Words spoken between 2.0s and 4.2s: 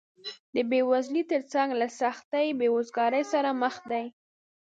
سختې بېروزګارۍ سره مخ دي